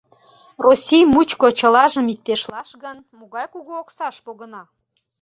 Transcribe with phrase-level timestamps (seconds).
[0.65, 4.61] Россий мучко чылажым иктешлаш гын, могай кугу оксаш погына?